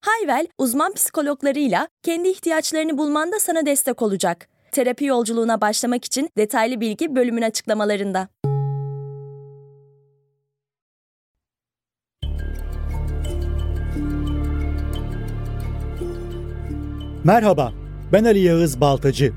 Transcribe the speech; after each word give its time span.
Hayvel, 0.00 0.46
uzman 0.58 0.92
psikologlarıyla 0.92 1.88
kendi 2.02 2.28
ihtiyaçlarını 2.28 2.98
bulmanda 2.98 3.38
sana 3.40 3.66
destek 3.66 4.02
olacak. 4.02 4.48
Terapi 4.72 5.04
yolculuğuna 5.04 5.60
başlamak 5.60 6.04
için 6.04 6.30
detaylı 6.36 6.80
bilgi 6.80 7.16
bölümün 7.16 7.42
açıklamalarında. 7.42 8.28
Merhaba, 17.24 17.72
ben 18.12 18.24
Ali 18.24 18.38
Yağız 18.38 18.80
Baltacı. 18.80 19.32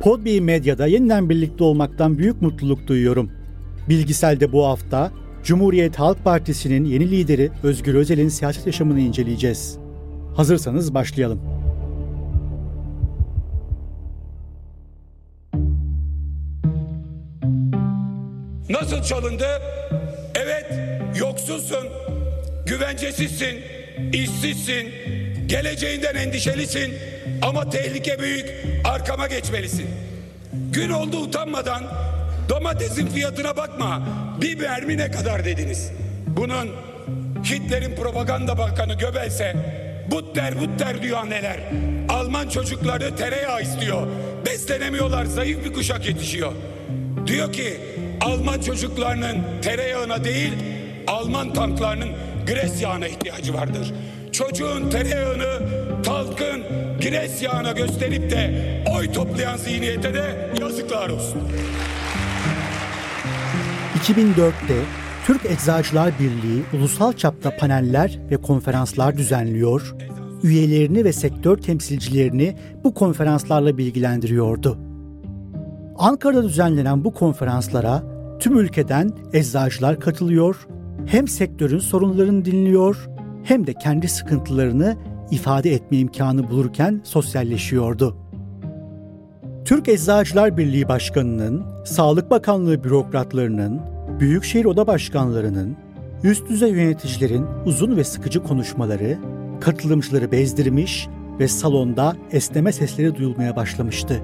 Podbi 0.00 0.40
Medya'da 0.40 0.86
yeniden 0.86 1.30
birlikte 1.30 1.64
olmaktan 1.64 2.18
büyük 2.18 2.42
mutluluk 2.42 2.86
duyuyorum. 2.86 3.30
Bilgisel'de 3.88 4.52
bu 4.52 4.66
hafta 4.66 5.12
Cumhuriyet 5.44 5.98
Halk 5.98 6.24
Partisi'nin 6.24 6.84
yeni 6.84 7.10
lideri 7.10 7.50
Özgür 7.62 7.94
Özel'in 7.94 8.28
siyaset 8.28 8.66
yaşamını 8.66 9.00
inceleyeceğiz. 9.00 9.85
Hazırsanız 10.36 10.94
başlayalım. 10.94 11.40
Nasıl 18.70 19.02
çalındı? 19.02 19.46
Evet, 20.34 20.66
yoksulsun, 21.18 21.88
güvencesizsin, 22.66 23.56
işsizsin, 24.12 24.86
geleceğinden 25.46 26.14
endişelisin 26.14 26.94
ama 27.42 27.70
tehlike 27.70 28.18
büyük, 28.18 28.50
arkama 28.84 29.26
geçmelisin. 29.26 29.86
Gün 30.72 30.90
oldu 30.90 31.16
utanmadan 31.16 31.82
domatesin 32.48 33.06
fiyatına 33.06 33.56
bakma, 33.56 34.02
bir 34.40 34.60
mermi 34.60 34.98
ne 34.98 35.10
kadar 35.10 35.44
dediniz. 35.44 35.90
Bunun 36.26 36.68
Hitler'in 37.44 37.96
propaganda 37.96 38.58
bakanı 38.58 38.94
Göbels'e 38.94 39.85
Butter 40.10 40.60
butter 40.60 41.02
diyor 41.02 41.18
anneler. 41.18 41.60
Alman 42.08 42.48
çocukları 42.48 43.16
tereyağı 43.16 43.62
istiyor. 43.62 44.06
Beslenemiyorlar 44.46 45.24
zayıf 45.24 45.64
bir 45.64 45.72
kuşak 45.72 46.06
yetişiyor. 46.06 46.52
Diyor 47.26 47.52
ki 47.52 47.80
Alman 48.20 48.60
çocuklarının 48.60 49.36
tereyağına 49.62 50.24
değil 50.24 50.52
Alman 51.06 51.52
tanklarının 51.52 52.08
gres 52.46 52.82
yağına 52.82 53.08
ihtiyacı 53.08 53.54
vardır. 53.54 53.92
Çocuğun 54.32 54.90
tereyağını 54.90 55.58
talkın 56.02 56.62
gres 57.02 57.42
yağına 57.42 57.72
gösterip 57.72 58.30
de 58.30 58.64
oy 58.96 59.12
toplayan 59.12 59.56
zihniyete 59.56 60.14
de 60.14 60.50
yazıklar 60.60 61.08
olsun. 61.08 61.42
2004'te 63.98 65.05
Türk 65.26 65.46
Eczacılar 65.46 66.12
Birliği 66.20 66.62
ulusal 66.78 67.12
çapta 67.12 67.56
paneller 67.56 68.18
ve 68.30 68.36
konferanslar 68.36 69.16
düzenliyor, 69.16 69.94
üyelerini 70.42 71.04
ve 71.04 71.12
sektör 71.12 71.56
temsilcilerini 71.56 72.56
bu 72.84 72.94
konferanslarla 72.94 73.78
bilgilendiriyordu. 73.78 74.78
Ankara'da 75.98 76.42
düzenlenen 76.42 77.04
bu 77.04 77.14
konferanslara 77.14 78.02
tüm 78.38 78.58
ülkeden 78.58 79.10
eczacılar 79.32 80.00
katılıyor, 80.00 80.66
hem 81.06 81.28
sektörün 81.28 81.78
sorunlarını 81.78 82.44
dinliyor 82.44 83.08
hem 83.44 83.66
de 83.66 83.74
kendi 83.74 84.08
sıkıntılarını 84.08 84.96
ifade 85.30 85.72
etme 85.72 85.96
imkanı 85.96 86.50
bulurken 86.50 87.00
sosyalleşiyordu. 87.04 88.16
Türk 89.64 89.88
Eczacılar 89.88 90.56
Birliği 90.56 90.88
Başkanı'nın, 90.88 91.62
Sağlık 91.84 92.30
Bakanlığı 92.30 92.84
bürokratlarının, 92.84 93.95
Büyükşehir 94.20 94.64
Oda 94.64 94.86
Başkanlarının, 94.86 95.76
üst 96.24 96.48
düzey 96.48 96.70
yöneticilerin 96.70 97.46
uzun 97.66 97.96
ve 97.96 98.04
sıkıcı 98.04 98.42
konuşmaları 98.42 99.18
katılımcıları 99.60 100.32
bezdirmiş 100.32 101.08
ve 101.38 101.48
salonda 101.48 102.16
esneme 102.32 102.72
sesleri 102.72 103.14
duyulmaya 103.14 103.56
başlamıştı. 103.56 104.22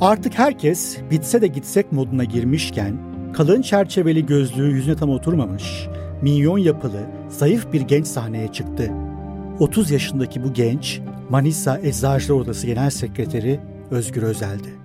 Artık 0.00 0.38
herkes 0.38 0.96
bitse 1.10 1.40
de 1.40 1.46
gitsek 1.46 1.92
moduna 1.92 2.24
girmişken 2.24 2.96
kalın 3.32 3.62
çerçeveli 3.62 4.26
gözlüğü 4.26 4.72
yüzüne 4.72 4.96
tam 4.96 5.10
oturmamış, 5.10 5.88
minyon 6.22 6.58
yapılı, 6.58 7.00
zayıf 7.28 7.72
bir 7.72 7.80
genç 7.80 8.06
sahneye 8.06 8.52
çıktı. 8.52 8.90
30 9.60 9.90
yaşındaki 9.90 10.44
bu 10.44 10.52
genç 10.52 11.00
Manisa 11.30 11.78
Eczacılar 11.78 12.40
Odası 12.40 12.66
Genel 12.66 12.90
Sekreteri 12.90 13.60
Özgür 13.90 14.22
Özel'di. 14.22 14.83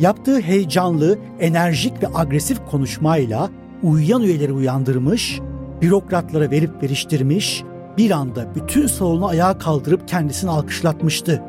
Yaptığı 0.00 0.40
heyecanlı, 0.40 1.18
enerjik 1.40 2.02
ve 2.02 2.06
agresif 2.14 2.58
konuşmayla 2.70 3.50
uyuyan 3.82 4.22
üyeleri 4.22 4.52
uyandırmış, 4.52 5.40
bürokratlara 5.82 6.50
verip 6.50 6.82
veriştirmiş, 6.82 7.62
bir 7.98 8.10
anda 8.10 8.54
bütün 8.54 8.86
salonu 8.86 9.26
ayağa 9.26 9.58
kaldırıp 9.58 10.08
kendisini 10.08 10.50
alkışlatmıştı. 10.50 11.42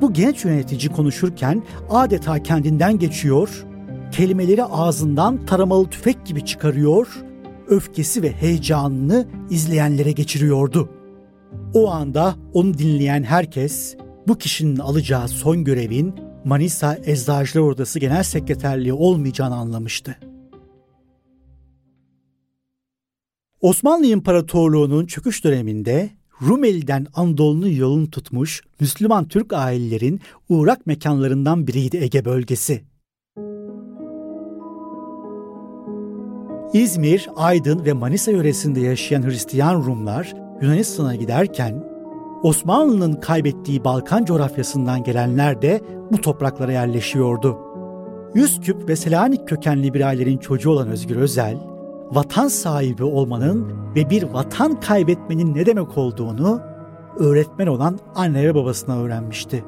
Bu 0.00 0.12
genç 0.12 0.44
yönetici 0.44 0.92
konuşurken 0.92 1.62
adeta 1.90 2.42
kendinden 2.42 2.98
geçiyor, 2.98 3.64
kelimeleri 4.12 4.64
ağzından 4.64 5.46
taramalı 5.46 5.90
tüfek 5.90 6.26
gibi 6.26 6.44
çıkarıyor, 6.44 7.08
öfkesi 7.68 8.22
ve 8.22 8.32
heyecanını 8.32 9.26
izleyenlere 9.50 10.12
geçiriyordu. 10.12 10.88
O 11.74 11.90
anda 11.90 12.34
onu 12.52 12.78
dinleyen 12.78 13.22
herkes 13.22 13.96
bu 14.28 14.38
kişinin 14.38 14.78
alacağı 14.78 15.28
son 15.28 15.64
görevin 15.64 16.14
Manisa 16.44 16.98
Eczacılar 17.04 17.62
Odası 17.62 17.98
Genel 17.98 18.22
Sekreterliği 18.22 18.92
olmayacağını 18.92 19.54
anlamıştı. 19.54 20.16
Osmanlı 23.60 24.06
İmparatorluğu'nun 24.06 25.06
çöküş 25.06 25.44
döneminde 25.44 26.10
Rumeli'den 26.42 27.06
Anadolu'nun 27.14 27.68
yolunu 27.68 28.10
tutmuş 28.10 28.62
Müslüman 28.80 29.28
Türk 29.28 29.52
ailelerin 29.52 30.20
uğrak 30.48 30.86
mekanlarından 30.86 31.66
biriydi 31.66 31.96
Ege 31.96 32.24
bölgesi. 32.24 32.84
İzmir, 36.72 37.28
Aydın 37.36 37.84
ve 37.84 37.92
Manisa 37.92 38.30
yöresinde 38.30 38.80
yaşayan 38.80 39.22
Hristiyan 39.22 39.74
Rumlar 39.74 40.34
Yunanistan'a 40.62 41.14
giderken 41.14 41.93
Osmanlı'nın 42.44 43.12
kaybettiği 43.12 43.84
Balkan 43.84 44.24
coğrafyasından 44.24 45.02
gelenler 45.02 45.62
de 45.62 45.80
bu 46.12 46.20
topraklara 46.20 46.72
yerleşiyordu. 46.72 47.58
Yüzküp 48.34 48.88
ve 48.88 48.96
Selanik 48.96 49.48
kökenli 49.48 49.94
bir 49.94 50.00
ailenin 50.00 50.38
çocuğu 50.38 50.70
olan 50.70 50.88
Özgür 50.88 51.16
Özel, 51.16 51.58
vatan 52.12 52.48
sahibi 52.48 53.04
olmanın 53.04 53.72
ve 53.96 54.10
bir 54.10 54.22
vatan 54.22 54.80
kaybetmenin 54.80 55.54
ne 55.54 55.66
demek 55.66 55.98
olduğunu 55.98 56.60
öğretmen 57.18 57.66
olan 57.66 57.98
anne 58.14 58.44
ve 58.44 58.54
babasına 58.54 58.98
öğrenmişti. 58.98 59.64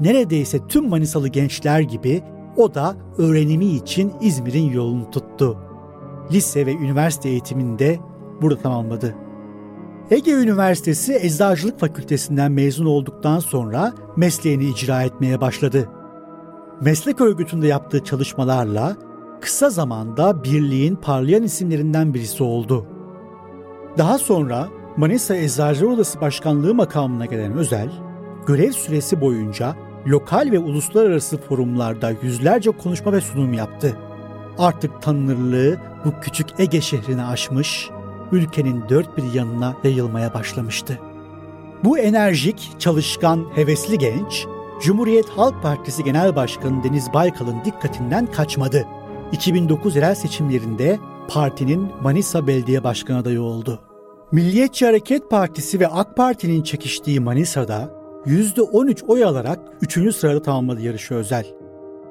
Neredeyse 0.00 0.66
tüm 0.68 0.88
Manisalı 0.88 1.28
gençler 1.28 1.80
gibi 1.80 2.22
o 2.56 2.74
da 2.74 2.96
öğrenimi 3.18 3.66
için 3.66 4.12
İzmir'in 4.20 4.70
yolunu 4.70 5.10
tuttu. 5.10 5.58
Lise 6.32 6.66
ve 6.66 6.72
üniversite 6.72 7.28
eğitimini 7.28 7.78
de 7.78 7.98
burada 8.42 8.58
tamamladı. 8.62 9.25
Ege 10.10 10.32
Üniversitesi 10.32 11.18
Eczacılık 11.22 11.80
Fakültesinden 11.80 12.52
mezun 12.52 12.86
olduktan 12.86 13.38
sonra 13.38 13.92
mesleğini 14.16 14.64
icra 14.64 15.02
etmeye 15.02 15.40
başladı. 15.40 15.88
Meslek 16.80 17.20
örgütünde 17.20 17.66
yaptığı 17.66 18.04
çalışmalarla 18.04 18.96
kısa 19.40 19.70
zamanda 19.70 20.44
birliğin 20.44 20.96
parlayan 20.96 21.42
isimlerinden 21.42 22.14
birisi 22.14 22.42
oldu. 22.42 22.86
Daha 23.98 24.18
sonra 24.18 24.68
Manisa 24.96 25.36
Eczacı 25.36 25.88
Odası 25.88 26.20
Başkanlığı 26.20 26.74
makamına 26.74 27.26
gelen 27.26 27.52
Özel, 27.52 27.90
görev 28.46 28.72
süresi 28.72 29.20
boyunca 29.20 29.76
lokal 30.06 30.48
ve 30.52 30.58
uluslararası 30.58 31.38
forumlarda 31.38 32.12
yüzlerce 32.22 32.70
konuşma 32.70 33.12
ve 33.12 33.20
sunum 33.20 33.52
yaptı. 33.52 33.96
Artık 34.58 35.02
tanınırlığı 35.02 35.76
bu 36.04 36.20
küçük 36.20 36.46
Ege 36.58 36.80
şehrine 36.80 37.24
aşmış, 37.24 37.90
ülkenin 38.32 38.84
dört 38.88 39.16
bir 39.16 39.32
yanına 39.32 39.76
yayılmaya 39.84 40.34
başlamıştı. 40.34 40.98
Bu 41.84 41.98
enerjik, 41.98 42.70
çalışkan, 42.78 43.46
hevesli 43.54 43.98
genç, 43.98 44.46
Cumhuriyet 44.80 45.28
Halk 45.28 45.62
Partisi 45.62 46.04
Genel 46.04 46.36
Başkanı 46.36 46.84
Deniz 46.84 47.12
Baykal'ın 47.14 47.64
dikkatinden 47.64 48.26
kaçmadı. 48.26 48.86
2009 49.32 49.96
yerel 49.96 50.14
seçimlerinde 50.14 50.98
partinin 51.28 51.88
Manisa 52.02 52.46
Belediye 52.46 52.84
Başkanı 52.84 53.18
adayı 53.18 53.42
oldu. 53.42 53.80
Milliyetçi 54.32 54.86
Hareket 54.86 55.30
Partisi 55.30 55.80
ve 55.80 55.88
AK 55.88 56.16
Parti'nin 56.16 56.62
çekiştiği 56.62 57.20
Manisa'da 57.20 57.90
%13 58.26 59.06
oy 59.06 59.24
alarak 59.24 59.58
3. 59.82 60.16
sırada 60.16 60.42
tamamladı 60.42 60.80
yarışı 60.80 61.14
Özel. 61.14 61.46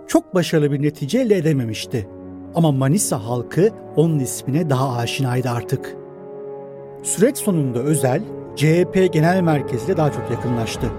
Çok 0.07 0.35
başarılı 0.35 0.71
bir 0.71 0.81
netice 0.81 1.19
elde 1.19 1.35
edememişti. 1.35 2.09
Ama 2.55 2.71
Manisa 2.71 3.23
halkı 3.23 3.69
onun 3.95 4.19
ismine 4.19 4.69
daha 4.69 4.97
aşinaydı 4.97 5.49
artık. 5.49 5.95
Süreç 7.05 7.37
sonunda 7.37 7.79
Özel, 7.79 8.23
CHP 8.55 9.13
Genel 9.13 9.41
Merkezi 9.41 9.85
ile 9.85 9.97
daha 9.97 10.11
çok 10.11 10.31
yakınlaştı. 10.31 10.91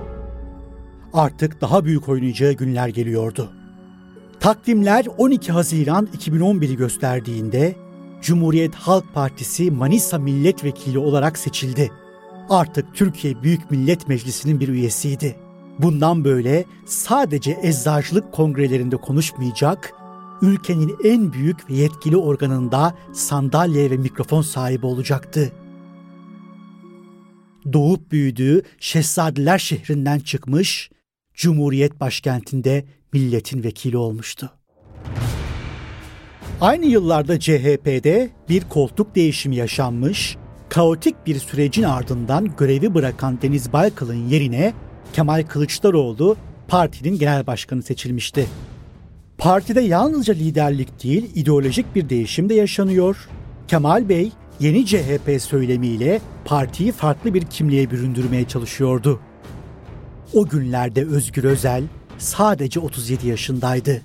Artık 1.12 1.60
daha 1.60 1.84
büyük 1.84 2.08
oynayacağı 2.08 2.52
günler 2.52 2.88
geliyordu. 2.88 3.48
Takvimler 4.40 5.06
12 5.18 5.52
Haziran 5.52 6.08
2011'i 6.18 6.76
gösterdiğinde 6.76 7.74
Cumhuriyet 8.22 8.74
Halk 8.74 9.14
Partisi 9.14 9.70
Manisa 9.70 10.18
Milletvekili 10.18 10.98
olarak 10.98 11.38
seçildi. 11.38 11.90
Artık 12.50 12.94
Türkiye 12.94 13.42
Büyük 13.42 13.70
Millet 13.70 14.08
Meclisi'nin 14.08 14.60
bir 14.60 14.68
üyesiydi. 14.68 15.36
Bundan 15.78 16.24
böyle 16.24 16.64
sadece 16.84 17.58
eczacılık 17.62 18.32
kongrelerinde 18.32 18.96
konuşmayacak, 18.96 19.92
ülkenin 20.42 20.96
en 21.04 21.32
büyük 21.32 21.70
ve 21.70 21.74
yetkili 21.74 22.16
organında 22.16 22.94
sandalye 23.12 23.90
ve 23.90 23.96
mikrofon 23.96 24.42
sahibi 24.42 24.86
olacaktı. 24.86 25.52
Doğup 27.72 28.12
büyüdüğü 28.12 28.62
Şehzadeler 28.80 29.58
şehrinden 29.58 30.18
çıkmış, 30.18 30.90
Cumhuriyet 31.34 32.00
başkentinde 32.00 32.84
milletin 33.12 33.64
vekili 33.64 33.96
olmuştu. 33.96 34.50
Aynı 36.60 36.86
yıllarda 36.86 37.40
CHP'de 37.40 38.30
bir 38.48 38.64
koltuk 38.64 39.14
değişimi 39.14 39.56
yaşanmış, 39.56 40.36
kaotik 40.68 41.26
bir 41.26 41.38
sürecin 41.38 41.82
ardından 41.82 42.56
görevi 42.56 42.94
bırakan 42.94 43.42
Deniz 43.42 43.72
Baykal'ın 43.72 44.28
yerine 44.28 44.72
Kemal 45.12 45.42
Kılıçdaroğlu 45.42 46.36
partinin 46.68 47.18
genel 47.18 47.46
başkanı 47.46 47.82
seçilmişti. 47.82 48.46
Partide 49.38 49.80
yalnızca 49.80 50.34
liderlik 50.34 51.04
değil, 51.04 51.30
ideolojik 51.34 51.94
bir 51.94 52.08
değişim 52.08 52.48
de 52.48 52.54
yaşanıyor. 52.54 53.28
Kemal 53.68 54.08
Bey 54.08 54.32
yeni 54.60 54.86
CHP 54.86 55.42
söylemiyle 55.42 56.20
partiyi 56.44 56.92
farklı 56.92 57.34
bir 57.34 57.42
kimliğe 57.42 57.90
büründürmeye 57.90 58.48
çalışıyordu. 58.48 59.20
O 60.32 60.46
günlerde 60.48 61.04
Özgür 61.04 61.44
Özel 61.44 61.84
sadece 62.18 62.80
37 62.80 63.28
yaşındaydı. 63.28 64.02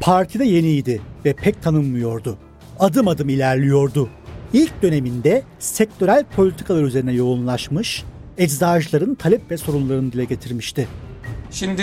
Partide 0.00 0.44
yeniydi 0.44 1.00
ve 1.24 1.32
pek 1.32 1.62
tanınmıyordu. 1.62 2.38
Adım 2.78 3.08
adım 3.08 3.28
ilerliyordu. 3.28 4.08
İlk 4.52 4.82
döneminde 4.82 5.42
sektörel 5.58 6.24
politikalar 6.36 6.82
üzerine 6.82 7.12
yoğunlaşmış, 7.12 8.04
eczacıların 8.38 9.14
talep 9.14 9.50
ve 9.50 9.56
sorunlarını 9.56 10.12
dile 10.12 10.24
getirmişti. 10.24 10.88
Şimdi 11.50 11.82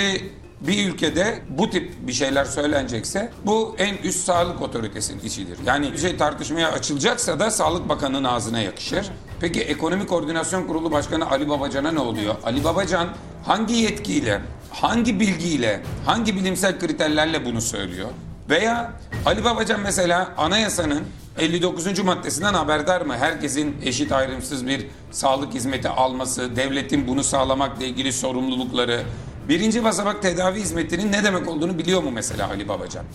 bir 0.62 0.90
ülkede 0.90 1.42
bu 1.50 1.70
tip 1.70 1.94
bir 2.08 2.14
şeyler 2.14 2.46
söylenecekse 2.46 3.32
bu 3.46 3.76
en 3.78 3.98
üst 3.98 4.26
sağlık 4.26 4.62
otoritesinin 4.62 5.20
işidir. 5.20 5.58
Yani 5.66 5.94
bir 5.94 5.98
şey 5.98 6.18
tartışmaya 6.18 6.72
açılacaksa 6.72 7.40
da 7.40 7.52
Sağlık 7.52 7.90
Bakanı'nın 7.90 8.24
ağzına 8.24 8.60
yakışır. 8.60 9.06
Peki 9.40 9.62
Ekonomi 9.62 10.08
Koordinasyon 10.08 10.68
Kurulu 10.68 10.92
Başkanı 10.92 11.32
Ali 11.32 11.50
Babacan'a 11.50 11.92
ne 11.92 12.00
oluyor? 12.00 12.36
Ali 12.44 12.64
Babacan 12.64 13.08
hangi 13.46 13.74
yetkiyle, 13.74 14.42
hangi 14.72 15.20
bilgiyle, 15.20 15.82
hangi 16.06 16.36
bilimsel 16.36 16.80
kriterlerle 16.80 17.46
bunu 17.46 17.62
söylüyor? 17.62 18.10
Veya 18.50 18.94
Ali 19.26 19.44
Babacan 19.44 19.80
mesela 19.80 20.34
anayasanın 20.38 21.04
59. 21.40 22.00
maddesinden 22.00 22.54
haberdar 22.54 23.02
mı? 23.02 23.18
Herkesin 23.18 23.76
eşit 23.84 24.12
ayrımsız 24.12 24.68
bir 24.68 24.88
sağlık 25.12 25.54
hizmeti 25.54 25.90
alması, 25.90 26.56
devletin 26.56 27.08
bunu 27.08 27.24
sağlamakla 27.24 27.86
ilgili 27.86 28.14
sorumlulukları, 28.14 29.02
birinci 29.50 29.84
basamak 29.84 30.22
tedavi 30.22 30.60
hizmetinin 30.60 31.12
ne 31.12 31.24
demek 31.24 31.48
olduğunu 31.48 31.78
biliyor 31.78 32.04
mu 32.04 32.12
mesela 32.12 32.50
Ali 32.50 32.68
Babacan? 32.68 33.06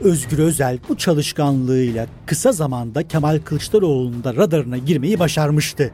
Özgür 0.00 0.38
Özel 0.38 0.78
bu 0.88 0.96
çalışkanlığıyla 0.96 2.06
kısa 2.26 2.52
zamanda 2.52 3.08
Kemal 3.08 3.40
Kılıçdaroğlu'nun 3.44 4.24
da 4.24 4.34
radarına 4.36 4.78
girmeyi 4.78 5.18
başarmıştı. 5.18 5.92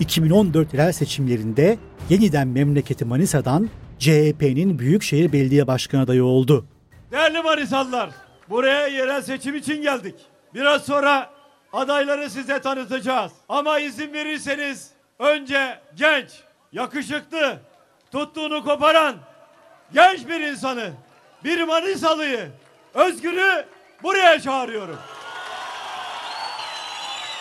2014 0.00 0.74
yerel 0.74 0.92
seçimlerinde 0.92 1.78
yeniden 2.10 2.48
memleketi 2.48 3.04
Manisa'dan 3.04 3.70
CHP'nin 3.98 4.78
Büyükşehir 4.78 5.32
Belediye 5.32 5.66
Başkanı 5.66 6.02
adayı 6.02 6.24
oldu. 6.24 6.64
Değerli 7.12 7.42
Manisalılar, 7.42 8.10
buraya 8.50 8.86
yerel 8.86 9.22
seçim 9.22 9.54
için 9.54 9.82
geldik. 9.82 10.14
Biraz 10.54 10.82
sonra 10.82 11.30
adayları 11.72 12.30
size 12.30 12.60
tanıtacağız. 12.60 13.32
Ama 13.48 13.78
izin 13.78 14.12
verirseniz 14.12 14.88
önce 15.18 15.78
genç, 15.96 16.28
yakışıklı, 16.72 17.58
tuttuğunu 18.14 18.64
koparan 18.64 19.16
genç 19.94 20.28
bir 20.28 20.40
insanı, 20.40 20.92
bir 21.44 21.62
Manisalıyı, 21.62 22.48
Özgür'ü 22.94 23.66
buraya 24.02 24.40
çağırıyorum. 24.40 24.96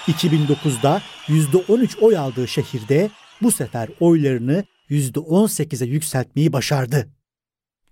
2009'da 0.08 1.02
%13 1.28 2.00
oy 2.00 2.18
aldığı 2.18 2.48
şehirde 2.48 3.10
bu 3.42 3.52
sefer 3.52 3.90
oylarını 4.00 4.64
%18'e 4.90 5.88
yükseltmeyi 5.88 6.54
başardı. 6.54 7.10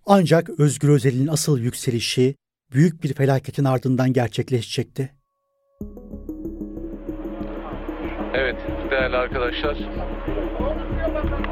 Ancak 0.05 0.49
Özgür 0.49 0.89
Özel'in 0.89 1.27
asıl 1.27 1.59
yükselişi 1.59 2.35
büyük 2.71 3.03
bir 3.03 3.13
felaketin 3.13 3.63
ardından 3.63 4.13
gerçekleşecekti. 4.13 5.20
Değerli 8.91 9.17
arkadaşlar 9.17 9.77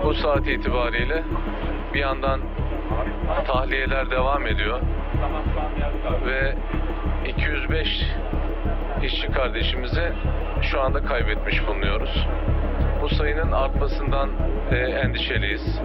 bu 0.03 0.13
saat 0.13 0.47
itibariyle 0.47 1.23
bir 1.93 1.99
yandan 1.99 2.41
tahliyeler 3.47 4.11
devam 4.11 4.47
ediyor 4.47 4.79
ve 6.25 6.55
205 7.27 7.87
işçi 9.03 9.27
kardeşimizi 9.27 10.11
şu 10.61 10.81
anda 10.81 11.03
kaybetmiş 11.03 11.67
bulunuyoruz. 11.67 12.27
Bu 13.01 13.09
sayının 13.09 13.51
artmasından 13.51 14.29
e, 14.71 14.75
endişeliyiz. 14.75 15.79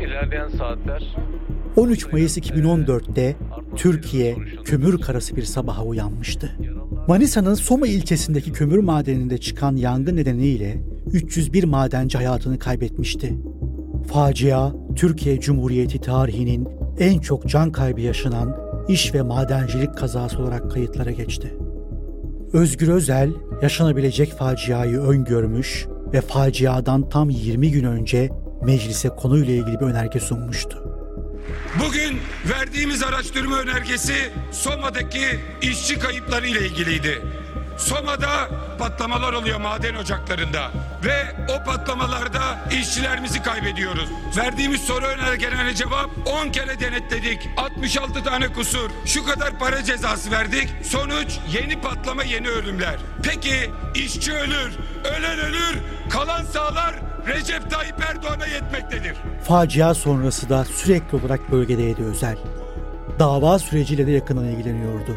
İlerleyen 0.00 0.48
saatler 0.48 1.16
13 1.76 2.12
Mayıs 2.12 2.38
2014'te 2.38 3.36
Türkiye 3.76 4.36
kömür 4.64 5.00
karası 5.00 5.36
bir 5.36 5.42
sabaha 5.42 5.82
uyanmıştı. 5.82 6.50
Manisa'nın 7.08 7.54
Soma 7.54 7.86
ilçesindeki 7.86 8.52
kömür 8.52 8.78
madeninde 8.78 9.38
çıkan 9.38 9.76
yangın 9.76 10.16
nedeniyle 10.16 10.82
301 11.12 11.64
madenci 11.64 12.18
hayatını 12.18 12.58
kaybetmişti. 12.58 13.34
Facia, 14.12 14.72
Türkiye 14.96 15.40
Cumhuriyeti 15.40 16.00
tarihinin 16.00 16.68
en 16.98 17.18
çok 17.18 17.48
can 17.48 17.72
kaybı 17.72 18.00
yaşanan 18.00 18.56
iş 18.88 19.14
ve 19.14 19.22
madencilik 19.22 19.96
kazası 19.96 20.38
olarak 20.38 20.70
kayıtlara 20.70 21.10
geçti. 21.10 21.54
Özgür 22.52 22.88
Özel 22.88 23.30
yaşanabilecek 23.62 24.32
faciayı 24.32 24.98
öngörmüş 24.98 25.86
ve 26.12 26.20
faciadan 26.20 27.08
tam 27.08 27.30
20 27.30 27.70
gün 27.70 27.84
önce 27.84 28.30
meclise 28.64 29.08
konuyla 29.08 29.54
ilgili 29.54 29.80
bir 29.80 29.86
önerge 29.86 30.20
sunmuştu. 30.20 30.85
Bugün 31.80 32.22
verdiğimiz 32.44 33.02
araştırma 33.02 33.58
önergesi 33.58 34.32
Soma'daki 34.52 35.40
işçi 35.62 35.98
kayıpları 35.98 36.46
ile 36.46 36.66
ilgiliydi. 36.66 37.22
Soma'da 37.78 38.48
patlamalar 38.78 39.32
oluyor 39.32 39.60
maden 39.60 39.94
ocaklarında 39.94 40.70
ve 41.04 41.36
o 41.48 41.64
patlamalarda 41.64 42.68
işçilerimizi 42.72 43.42
kaybediyoruz. 43.42 44.08
Verdiğimiz 44.36 44.80
soru 44.80 45.04
önergelerine 45.04 45.74
cevap 45.74 46.10
10 46.26 46.48
kere 46.48 46.80
denetledik. 46.80 47.48
66 47.56 48.24
tane 48.24 48.48
kusur. 48.48 48.90
Şu 49.06 49.24
kadar 49.24 49.58
para 49.58 49.84
cezası 49.84 50.30
verdik. 50.30 50.68
Sonuç 50.84 51.38
yeni 51.52 51.80
patlama 51.80 52.22
yeni 52.24 52.48
ölümler. 52.48 52.96
Peki 53.22 53.70
işçi 53.94 54.32
ölür, 54.32 54.72
ölen 55.04 55.38
ölür, 55.38 55.78
kalan 56.10 56.44
sağlar 56.44 56.94
Recep 57.26 57.70
Tayyip 57.70 58.00
Erdoğan'a 58.10 58.46
yetmektedir. 58.46 59.16
Facia 59.44 59.94
sonrası 59.94 60.48
da 60.48 60.64
sürekli 60.64 61.18
olarak 61.18 61.52
bölgedeydi 61.52 62.02
Özel. 62.02 62.36
Dava 63.18 63.58
süreciyle 63.58 64.06
de 64.06 64.10
yakından 64.10 64.44
ilgileniyordu. 64.44 65.16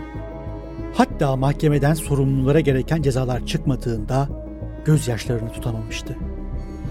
Hatta 0.98 1.36
mahkemeden 1.36 1.94
sorumlulara 1.94 2.60
gereken 2.60 3.02
cezalar 3.02 3.46
çıkmadığında 3.46 4.30
gözyaşlarını 4.86 5.52
tutamamıştı. 5.52 6.16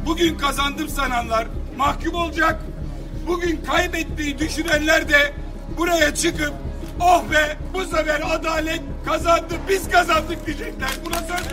Bugün 0.07 0.39
kazandım 0.39 0.89
sananlar 0.89 1.47
mahkum 1.77 2.15
olacak. 2.15 2.61
Bugün 3.27 3.61
kaybettiği 3.67 4.39
düşünenler 4.39 5.09
de 5.09 5.33
buraya 5.79 6.15
çıkıp 6.15 6.53
oh 7.01 7.23
be 7.33 7.57
bu 7.75 7.85
sefer 7.85 8.23
adalet 8.31 8.81
kazandı 9.05 9.55
biz 9.69 9.91
kazandık 9.91 10.47
diyecekler. 10.47 10.91
Buna 11.05 11.19
söz 11.19 11.47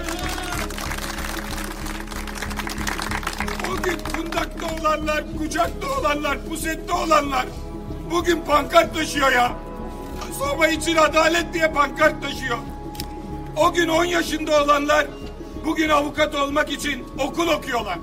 Bugün 3.86 4.00
kundakta 4.00 4.65
olanlar, 4.82 5.24
kucakta 5.38 6.00
olanlar, 6.00 6.38
pusette 6.50 6.94
olanlar 6.94 7.46
bugün 8.12 8.42
pankart 8.42 8.96
taşıyor 8.96 9.32
ya. 9.32 9.51
Soma 10.39 10.68
için 10.68 10.96
adalet 10.96 11.54
diye 11.54 11.72
pankart 11.72 12.22
taşıyor. 12.22 12.58
O 13.56 13.74
gün 13.74 13.88
10 13.88 14.06
yaşında 14.06 14.63
olanlar 14.63 15.08
bugün 15.65 15.89
avukat 15.89 16.36
olmak 16.36 16.72
için 16.72 17.06
okul 17.20 17.48
okuyorlar. 17.48 18.00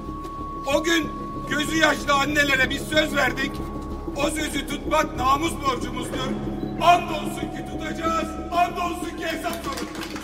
O 0.75 0.85
gün 0.85 1.11
gözü 1.51 1.77
yaşlı 1.77 2.15
annelere 2.15 2.71
biz 2.71 2.83
söz 2.83 3.17
verdik. 3.17 3.53
O 4.17 4.31
sözü 4.31 4.67
tutmak 4.67 5.17
namus 5.17 5.53
borcumuzdur. 5.53 6.31
Andolsun 6.83 7.41
ki 7.41 7.67
tutacağız, 7.73 8.29
andolsun 8.53 9.17
ki 9.17 9.27
hesap 9.27 9.55
sorulur. 9.65 10.22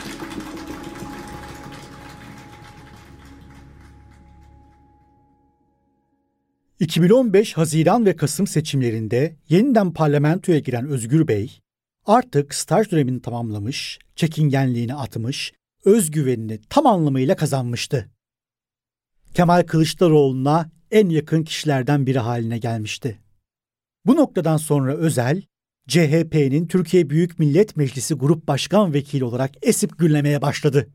...2015 6.81 7.55
Haziran 7.55 8.07
ve 8.07 8.17
Kasım 8.17 8.47
seçimlerinde 8.47 9.37
yeniden 9.49 9.93
parlamentoya 9.93 10.59
giren 10.59 10.87
Özgür 10.87 11.29
Bey, 11.29 11.61
artık 12.07 12.55
staj 12.55 12.91
dönemini 12.91 13.23
tamamlamış, 13.23 13.99
çekingenliğini 14.17 14.95
atmış, 14.95 15.53
özgüvenini 15.85 16.61
tam 16.71 16.87
anlamıyla 16.87 17.37
kazanmıştı. 17.37 18.11
Kemal 19.35 19.63
Kılıçdaroğlu'na 19.63 20.71
en 20.91 21.09
yakın 21.09 21.43
kişilerden 21.43 22.07
biri 22.07 22.19
haline 22.19 22.59
gelmişti. 22.59 23.19
Bu 24.07 24.17
noktadan 24.17 24.57
sonra 24.57 24.95
Özel, 24.95 25.43
CHP'nin 25.89 26.67
Türkiye 26.67 27.11
Büyük 27.11 27.39
Millet 27.39 27.77
Meclisi 27.77 28.15
Grup 28.15 28.49
Başkan 28.49 28.95
Vekili 28.95 29.25
olarak 29.25 29.51
esip 29.63 29.99
gürlemeye 29.99 30.43
başladı. 30.43 30.89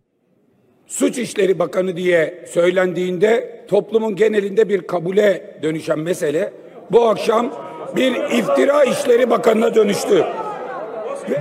Suç 0.87 1.17
İşleri 1.17 1.59
Bakanı 1.59 1.97
diye 1.97 2.45
söylendiğinde 2.53 3.63
toplumun 3.67 4.15
genelinde 4.15 4.69
bir 4.69 4.81
kabule 4.81 5.59
dönüşen 5.63 5.99
mesele 5.99 6.53
bu 6.91 7.07
akşam 7.09 7.53
bir 7.95 8.15
iftira 8.15 8.83
işleri 8.83 9.29
bakanına 9.29 9.75
dönüştü. 9.75 10.25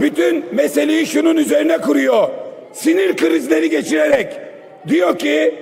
Bütün 0.00 0.54
meseleyi 0.54 1.06
şunun 1.06 1.36
üzerine 1.36 1.78
kuruyor. 1.78 2.28
Sinir 2.72 3.16
krizleri 3.16 3.70
geçirerek 3.70 4.32
diyor 4.88 5.18
ki 5.18 5.54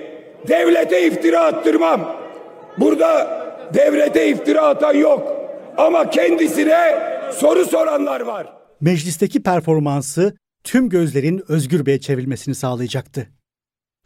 devlete 0.47 1.07
iftira 1.07 1.39
attırmam. 1.39 2.15
Burada 2.77 3.41
devlete 3.73 4.29
iftira 4.29 4.61
atan 4.61 4.93
yok. 4.93 5.33
Ama 5.77 6.09
kendisine 6.09 6.99
soru 7.31 7.65
soranlar 7.65 8.21
var. 8.21 8.53
Meclisteki 8.81 9.43
performansı 9.43 10.35
tüm 10.63 10.89
gözlerin 10.89 11.43
Özgür 11.47 11.85
Bey'e 11.85 11.99
çevrilmesini 11.99 12.55
sağlayacaktı. 12.55 13.27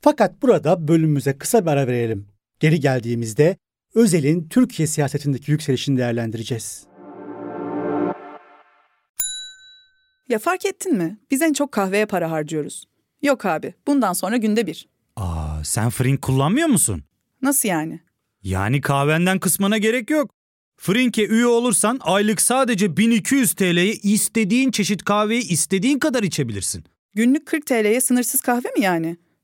Fakat 0.05 0.41
burada 0.41 0.87
bölümümüze 0.87 1.37
kısa 1.37 1.65
bir 1.65 1.71
ara 1.71 1.87
verelim. 1.87 2.27
Geri 2.59 2.79
geldiğimizde 2.79 3.57
Özel'in 3.95 4.47
Türkiye 4.49 4.87
siyasetindeki 4.87 5.51
yükselişini 5.51 5.97
değerlendireceğiz. 5.97 6.87
Ya 10.29 10.39
fark 10.39 10.65
ettin 10.65 10.97
mi? 10.97 11.17
Biz 11.31 11.41
en 11.41 11.53
çok 11.53 11.71
kahveye 11.71 12.05
para 12.05 12.31
harcıyoruz. 12.31 12.85
Yok 13.21 13.45
abi, 13.45 13.73
bundan 13.87 14.13
sonra 14.13 14.37
günde 14.37 14.67
bir. 14.67 14.87
Aa, 15.15 15.63
sen 15.63 15.89
Frink 15.89 16.21
kullanmıyor 16.21 16.67
musun? 16.67 17.03
Nasıl 17.41 17.69
yani? 17.69 17.99
Yani 18.43 18.81
kahvenden 18.81 19.39
kısmına 19.39 19.77
gerek 19.77 20.09
yok. 20.09 20.31
Frink'e 20.77 21.27
üye 21.27 21.45
olursan 21.45 21.99
aylık 22.01 22.41
sadece 22.41 22.97
1200 22.97 23.53
TL'ye 23.53 23.93
istediğin 23.93 24.71
çeşit 24.71 25.03
kahveyi 25.03 25.47
istediğin 25.47 25.99
kadar 25.99 26.23
içebilirsin. 26.23 26.83
Günlük 27.13 27.45
40 27.45 27.65
TL'ye 27.65 28.01
sınırsız 28.01 28.41
kahve 28.41 28.69
mi 28.77 28.81
yani? 28.83 29.17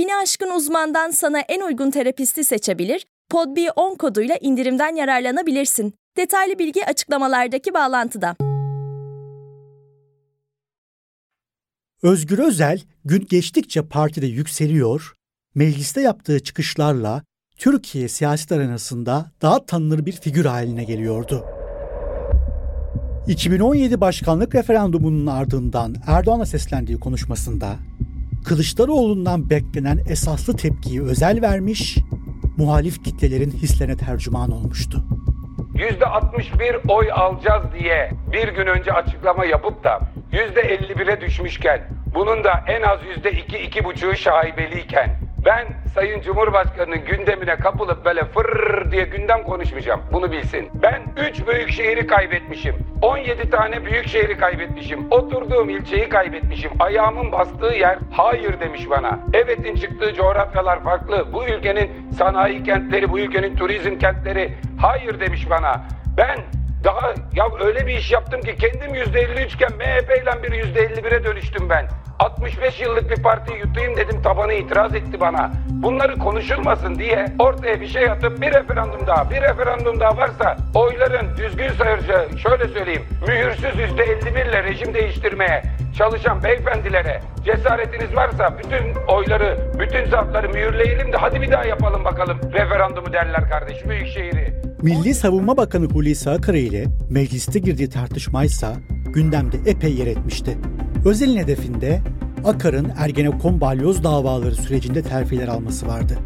Bini 0.00 0.16
aşkın 0.16 0.50
uzmandan 0.50 1.10
sana 1.10 1.40
en 1.40 1.60
uygun 1.60 1.90
terapisti 1.90 2.44
seçebilir, 2.44 3.06
podb10 3.32 3.96
koduyla 3.96 4.36
indirimden 4.40 4.94
yararlanabilirsin. 4.96 5.94
Detaylı 6.16 6.58
bilgi 6.58 6.86
açıklamalardaki 6.86 7.74
bağlantıda. 7.74 8.36
Özgür 12.02 12.38
Özel 12.38 12.80
gün 13.04 13.26
geçtikçe 13.30 13.82
partide 13.82 14.26
yükseliyor, 14.26 15.14
mecliste 15.54 16.00
yaptığı 16.00 16.40
çıkışlarla 16.40 17.22
Türkiye 17.56 18.08
siyaset 18.08 18.52
arenasında 18.52 19.32
daha 19.42 19.66
tanınır 19.66 20.06
bir 20.06 20.12
figür 20.12 20.44
haline 20.44 20.84
geliyordu. 20.84 21.44
2017 23.26 24.00
başkanlık 24.00 24.54
referandumunun 24.54 25.26
ardından 25.26 25.94
Erdoğan'a 26.06 26.46
seslendiği 26.46 27.00
konuşmasında 27.00 27.76
Kılıçdaroğlu'ndan 28.44 29.50
beklenen 29.50 29.98
esaslı 30.08 30.56
tepkiyi 30.56 31.02
özel 31.02 31.42
vermiş, 31.42 31.98
muhalif 32.56 33.04
kitlelerin 33.04 33.50
hislerine 33.50 33.96
tercüman 33.96 34.50
olmuştu. 34.50 35.04
%61 35.74 36.88
oy 36.88 37.12
alacağız 37.12 37.62
diye 37.80 38.10
bir 38.32 38.48
gün 38.48 38.66
önce 38.66 38.92
açıklama 38.92 39.44
yapıp 39.44 39.84
da 39.84 40.00
%51'e 40.32 41.20
düşmüşken 41.20 41.88
bunun 42.14 42.44
da 42.44 42.64
en 42.66 42.82
az 42.82 42.98
%2-2,5'ü 43.00 44.16
şaibeliyken 44.16 45.20
ben 45.44 45.66
Sayın 45.94 46.20
Cumhurbaşkanı'nın 46.20 47.04
gündemine 47.04 47.56
kapılıp 47.56 48.04
böyle 48.04 48.24
fırr 48.24 48.90
diye 48.90 49.04
gündem 49.04 49.42
konuşmayacağım. 49.42 50.00
Bunu 50.12 50.32
bilsin. 50.32 50.68
Ben 50.82 51.02
3 51.30 51.46
büyük 51.46 51.70
şehri 51.70 52.06
kaybetmişim. 52.06 52.74
17 53.02 53.50
tane 53.50 53.84
büyük 53.84 54.08
şehri 54.08 54.38
kaybetmişim. 54.38 55.06
Oturduğum 55.10 55.70
ilçeyi 55.70 56.08
kaybetmişim. 56.08 56.70
Ayağımın 56.78 57.32
bastığı 57.32 57.74
yer 57.74 57.98
hayır 58.12 58.60
demiş 58.60 58.90
bana. 58.90 59.18
Evet'in 59.34 59.76
çıktığı 59.76 60.14
coğrafyalar 60.14 60.84
farklı. 60.84 61.32
Bu 61.32 61.44
ülkenin 61.44 61.90
sanayi 62.18 62.62
kentleri, 62.62 63.10
bu 63.10 63.18
ülkenin 63.18 63.56
turizm 63.56 63.98
kentleri 63.98 64.54
hayır 64.80 65.20
demiş 65.20 65.50
bana. 65.50 65.82
Ben 66.16 66.38
daha 66.84 67.14
ya 67.34 67.44
öyle 67.64 67.86
bir 67.86 67.94
iş 67.94 68.12
yaptım 68.12 68.40
ki 68.40 68.56
kendim 68.56 68.94
%53 68.94 69.54
iken 69.54 69.72
MHP 69.72 70.22
ile 70.22 70.42
bir 70.42 70.50
%51'e 70.50 71.24
dönüştüm 71.24 71.68
ben. 71.68 71.88
65 72.18 72.80
yıllık 72.80 73.10
bir 73.10 73.22
partiyi 73.22 73.58
yutayım 73.58 73.96
dedim 73.96 74.22
tabanı 74.22 74.52
itiraz 74.52 74.94
etti 74.94 75.20
bana. 75.20 75.50
Bunları 75.68 76.18
konuşulmasın 76.18 76.94
diye 76.94 77.26
ortaya 77.38 77.80
bir 77.80 77.86
şey 77.86 78.10
atıp 78.10 78.40
bir 78.40 78.54
referandum 78.54 79.06
daha 79.06 79.30
bir 79.30 79.42
referandum 79.42 80.00
daha 80.00 80.16
varsa 80.16 80.56
oyların 80.74 81.36
düzgün 81.36 81.68
sayıcı 81.68 82.38
şöyle 82.38 82.68
söyleyeyim 82.68 83.04
mühürsüz 83.28 83.74
%51 83.74 84.48
ile 84.48 84.62
rejim 84.62 84.94
değiştirmeye 84.94 85.62
çalışan 85.98 86.42
beyefendilere 86.44 87.20
cesaretiniz 87.44 88.16
varsa 88.16 88.58
bütün 88.58 88.94
oyları 89.08 89.58
bütün 89.78 90.10
zarfları 90.10 90.48
mühürleyelim 90.48 91.12
de 91.12 91.16
hadi 91.16 91.40
bir 91.40 91.50
daha 91.50 91.64
yapalım 91.64 92.04
bakalım 92.04 92.40
referandumu 92.52 93.12
derler 93.12 93.48
kardeş 93.50 93.84
Büyükşehir'i. 93.88 94.59
Milli 94.82 95.14
Savunma 95.14 95.56
Bakanı 95.56 95.84
Hulusi 95.86 96.30
Akar 96.30 96.54
ile 96.54 96.84
mecliste 97.10 97.58
girdiği 97.58 97.90
tartışmaysa 97.90 98.72
gündemde 99.06 99.56
epey 99.70 99.94
yer 99.94 100.06
etmişti. 100.06 100.58
Özel'in 101.04 101.36
hedefinde 101.38 102.00
Akar'ın 102.44 102.92
Ergenekon 102.98 103.60
balyoz 103.60 104.04
davaları 104.04 104.54
sürecinde 104.54 105.02
terfiler 105.02 105.48
alması 105.48 105.86
vardı. 105.88 106.18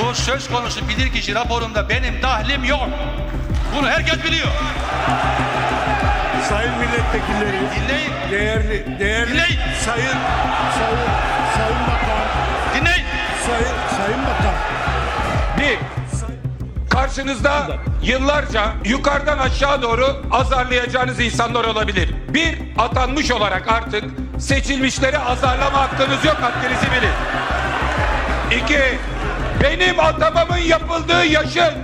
Bu 0.00 0.14
söz 0.14 0.48
konusu 0.48 0.80
bilirkişi 0.88 1.34
raporunda 1.34 1.88
benim 1.88 2.14
dahlim 2.22 2.64
yok. 2.64 2.88
Bunu 3.78 3.86
herkes 3.88 4.24
biliyor. 4.24 4.48
Sayın 6.48 6.72
milletvekilleri, 6.78 7.56
Dinleyin, 7.74 8.12
değerli, 8.30 8.98
değerli 9.00 9.30
Dinleyin. 9.30 9.58
sayın, 9.84 10.18
sayın, 10.78 11.08
sayın 11.56 11.78
bakan, 11.88 12.26
dinleyin. 12.80 13.04
sayın, 13.46 13.76
sayın 13.96 14.20
bakan. 14.22 14.54
Bir, 15.58 15.78
karşınızda 17.04 17.66
yıllarca 18.02 18.72
yukarıdan 18.84 19.38
aşağı 19.38 19.82
doğru 19.82 20.22
azarlayacağınız 20.30 21.20
insanlar 21.20 21.64
olabilir. 21.64 22.14
Bir, 22.28 22.58
atanmış 22.78 23.30
olarak 23.30 23.68
artık 23.68 24.04
seçilmişleri 24.38 25.18
azarlama 25.18 25.80
hakkınız 25.80 26.24
yok, 26.24 26.36
haddinizi 26.40 26.86
bilin. 26.86 27.12
İki, 28.62 28.80
benim 29.62 30.00
atamamın 30.00 30.56
yapıldığı 30.56 31.24
yaşın 31.24 31.74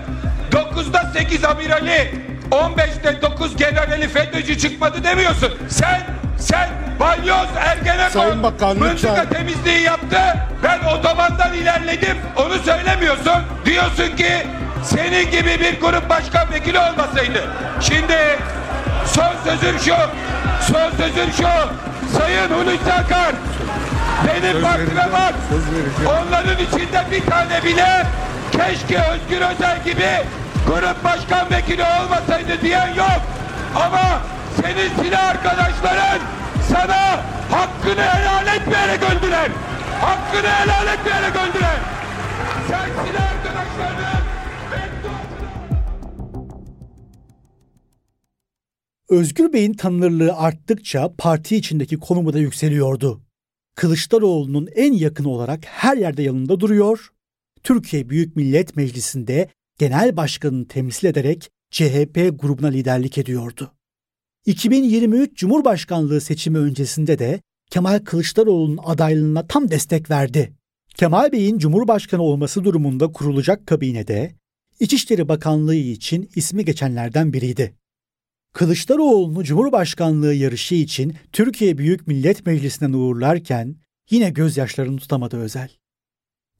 9'da 0.53 1.12
8 1.15 1.45
amirali, 1.45 2.15
15'te 2.50 3.23
9 3.23 3.57
generali 3.57 4.09
FETÖ'cü 4.09 4.59
çıkmadı 4.59 5.05
demiyorsun. 5.05 5.53
Sen, 5.69 6.03
sen 6.39 6.69
balyoz 7.00 7.49
Ergenekon 7.57 8.43
Bakan, 8.43 8.79
mıntıka 8.79 9.12
lütfen. 9.12 9.29
temizliği 9.29 9.81
yaptı. 9.81 10.21
Ben 10.65 10.79
otobandan 10.79 11.55
ilerledim. 11.55 12.17
Onu 12.37 12.59
söylemiyorsun. 12.59 13.43
Diyorsun 13.65 14.17
ki 14.17 14.47
senin 14.84 15.30
gibi 15.30 15.60
bir 15.60 15.80
grup 15.80 16.08
başkan 16.08 16.52
vekili 16.52 16.78
olmasaydı. 16.78 17.50
Şimdi 17.80 18.38
son 19.06 19.32
sözüm 19.44 19.78
şu. 19.78 19.94
Son 20.72 20.90
sözüm 20.90 21.32
şu. 21.37 21.49
Sayın 22.18 22.50
Hulusi 22.50 22.92
Akar. 22.92 23.34
Benim 24.26 24.62
partime 24.62 25.12
vereceğim. 25.12 25.34
Onların 26.06 26.58
içinde 26.58 27.04
bir 27.10 27.30
tane 27.30 27.64
bile 27.64 28.06
keşke 28.52 28.99
Özgür 28.99 29.40
Özel 29.40 29.84
gibi 29.84 30.10
grup 30.66 31.04
başkan 31.04 31.50
vekili 31.50 31.82
olmasaydı 31.82 32.60
diyen 32.62 32.94
yok. 32.94 33.20
Ama 33.76 34.20
senin 34.62 35.02
silah 35.02 35.25
arkadaşların 35.25 36.20
sana 36.72 37.20
hakkını 37.50 38.02
helal 38.02 38.46
etmeyerek 38.56 39.02
öldüler. 39.02 39.49
Hakkını 40.00 40.50
helal 40.50 40.87
etmeyerek 40.87 41.37
öldüler. 41.37 41.78
Sen 42.68 42.88
silah 43.04 43.26
arkadaşlarının 43.30 44.20
Özgür 49.11 49.52
Bey'in 49.52 49.73
tanınırlığı 49.73 50.33
arttıkça 50.33 51.14
parti 51.19 51.57
içindeki 51.57 51.97
konumu 51.97 52.33
da 52.33 52.38
yükseliyordu. 52.38 53.21
Kılıçdaroğlu'nun 53.76 54.69
en 54.75 54.93
yakını 54.93 55.29
olarak 55.29 55.64
her 55.64 55.97
yerde 55.97 56.23
yanında 56.23 56.61
duruyor, 56.61 57.09
Türkiye 57.62 58.09
Büyük 58.09 58.37
Millet 58.37 58.76
Meclisi'nde 58.76 59.49
genel 59.79 60.17
başkanını 60.17 60.69
temsil 60.69 61.09
ederek 61.09 61.50
CHP 61.71 62.40
grubuna 62.40 62.69
liderlik 62.69 63.19
ediyordu. 63.19 63.73
2023 64.47 65.37
Cumhurbaşkanlığı 65.37 66.21
seçimi 66.21 66.59
öncesinde 66.59 67.19
de 67.19 67.40
Kemal 67.71 67.99
Kılıçdaroğlu'nun 68.05 68.81
adaylığına 68.85 69.47
tam 69.47 69.71
destek 69.71 70.11
verdi. 70.11 70.52
Kemal 70.95 71.33
Bey'in 71.33 71.59
Cumhurbaşkanı 71.59 72.23
olması 72.23 72.64
durumunda 72.64 73.12
kurulacak 73.12 73.67
kabinede 73.67 74.35
İçişleri 74.81 75.29
Bakanlığı 75.29 75.75
için 75.75 76.31
ismi 76.35 76.64
geçenlerden 76.64 77.33
biriydi. 77.33 77.79
Kılıçdaroğlu'nu 78.52 79.45
Cumhurbaşkanlığı 79.45 80.35
yarışı 80.35 80.75
için 80.75 81.16
Türkiye 81.33 81.78
Büyük 81.78 82.07
Millet 82.07 82.47
Meclisi'nden 82.47 82.92
uğurlarken 82.92 83.76
yine 84.11 84.30
gözyaşlarını 84.30 84.99
tutamadı 84.99 85.37
Özel. 85.37 85.71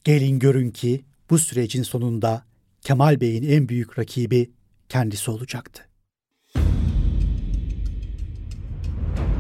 Gelin 0.05 0.39
görün 0.39 0.71
ki 0.71 1.05
bu 1.31 1.39
sürecin 1.39 1.83
sonunda 1.83 2.45
Kemal 2.81 3.21
Bey'in 3.21 3.51
en 3.51 3.69
büyük 3.69 3.99
rakibi 3.99 4.51
kendisi 4.89 5.31
olacaktı. 5.31 5.83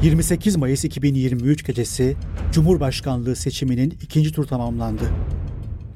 28 0.03 0.57
Mayıs 0.57 0.85
2023 0.85 1.67
gecesi 1.67 2.17
Cumhurbaşkanlığı 2.53 3.37
seçiminin 3.37 3.99
ikinci 4.03 4.33
tur 4.33 4.45
tamamlandı. 4.45 5.11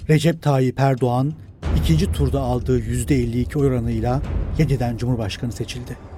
Recep 0.08 0.42
Tayyip 0.42 0.80
Erdoğan 0.80 1.32
ikinci 1.80 2.12
turda 2.12 2.40
aldığı 2.40 2.80
%52 2.80 3.58
oy 3.58 3.66
oranıyla 3.66 4.22
yeniden 4.58 4.96
Cumhurbaşkanı 4.96 5.52
seçildi. 5.52 6.13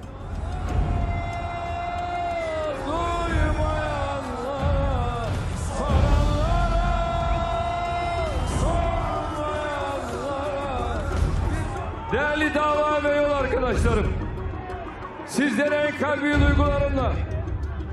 Sizlere 15.37 15.75
en 15.75 15.97
kalbi 15.97 16.41
duygularımla, 16.41 17.13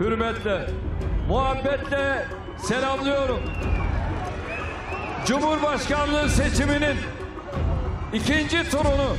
hürmetle, 0.01 0.67
muhabbetle 1.29 2.27
selamlıyorum. 2.59 3.41
Cumhurbaşkanlığı 5.27 6.29
seçiminin 6.29 6.97
ikinci 8.13 8.71
turunu 8.71 9.17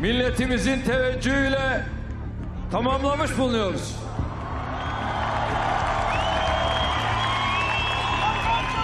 milletimizin 0.00 0.82
teveccühüyle 0.82 1.82
tamamlamış 2.70 3.38
bulunuyoruz. 3.38 3.96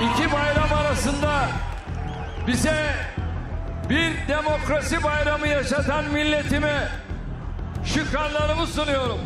İki 0.00 0.33
bayram 0.33 0.73
arasında 0.81 1.49
bize 2.47 2.95
bir 3.88 4.28
demokrasi 4.28 5.02
bayramı 5.02 5.49
yaşatan 5.49 6.04
milletime 6.04 7.03
şükranlarımı 7.85 8.67
sunuyorum. 8.67 9.19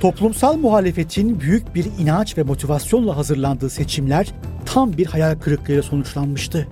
Toplumsal 0.00 0.56
muhalefetin 0.56 1.40
büyük 1.40 1.74
bir 1.74 1.84
inanç 1.98 2.38
ve 2.38 2.42
motivasyonla 2.42 3.16
hazırlandığı 3.16 3.70
seçimler 3.70 4.32
tam 4.66 4.96
bir 4.96 5.06
hayal 5.06 5.34
kırıklığıyla 5.34 5.82
sonuçlanmıştı. 5.82 6.68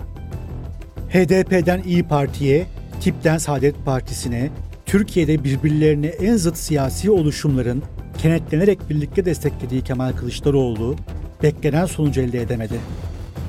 HDP'den 1.09 1.83
İyi 1.83 2.09
Parti'ye, 2.09 2.67
TİP'ten 3.01 3.39
Saadet 3.39 3.85
Partisi'ne, 3.85 4.51
Türkiye'de 4.87 5.45
birbirlerine 5.45 6.07
en 6.07 6.37
zıt 6.37 6.57
siyasi 6.57 7.11
oluşumların 7.11 7.83
kenetlenerek 8.25 8.91
birlikte 8.91 9.25
desteklediği 9.25 9.83
Kemal 9.83 10.13
Kılıçdaroğlu 10.13 10.97
beklenen 11.43 11.87
sonucu 11.87 12.21
elde 12.21 12.41
edemedi. 12.41 12.81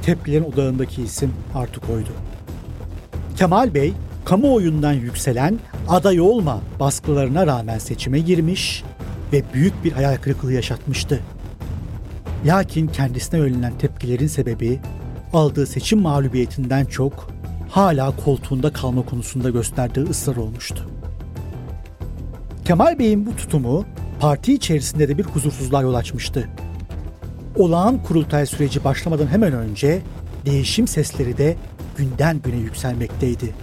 Tepkilerin 0.01 0.43
odağındaki 0.43 1.03
isim 1.03 1.33
artık 1.53 1.89
oydu. 1.89 2.09
Kemal 3.37 3.73
Bey, 3.73 3.93
kamuoyundan 4.25 4.93
yükselen 4.93 5.59
aday 5.87 6.19
olma 6.19 6.61
baskılarına 6.79 7.47
rağmen 7.47 7.77
seçime 7.77 8.19
girmiş 8.19 8.83
ve 9.33 9.43
büyük 9.53 9.83
bir 9.83 9.91
hayal 9.91 10.17
kırıklığı 10.17 10.53
yaşatmıştı. 10.53 11.19
Lakin 12.45 12.87
kendisine 12.87 13.39
yönelen 13.39 13.77
tepkilerin 13.77 14.27
sebebi 14.27 14.79
aldığı 15.33 15.67
seçim 15.67 16.01
mağlubiyetinden 16.01 16.85
çok 16.85 17.29
hala 17.69 18.15
koltuğunda 18.15 18.73
kalma 18.73 19.05
konusunda 19.05 19.49
gösterdiği 19.49 20.05
ısrar 20.09 20.35
olmuştu. 20.35 20.89
Kemal 22.65 22.99
Bey'in 22.99 23.25
bu 23.25 23.35
tutumu 23.35 23.85
parti 24.19 24.53
içerisinde 24.53 25.07
de 25.07 25.17
bir 25.17 25.23
huzursuzluğa 25.23 25.81
yol 25.81 25.93
açmıştı. 25.93 26.49
Olağan 27.55 28.03
kurultay 28.03 28.45
süreci 28.45 28.83
başlamadan 28.83 29.27
hemen 29.27 29.53
önce 29.53 30.01
değişim 30.45 30.87
sesleri 30.87 31.37
de 31.37 31.55
günden 31.97 32.41
güne 32.41 32.57
yükselmekteydi. 32.57 33.55